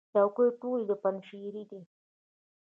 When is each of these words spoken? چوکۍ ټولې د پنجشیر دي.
چوکۍ 0.13 0.49
ټولې 0.59 0.85
د 0.89 0.91
پنجشیر 1.03 1.55
دي. 1.69 1.81